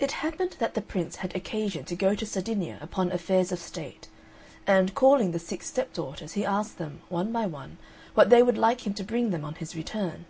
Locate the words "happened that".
0.24-0.72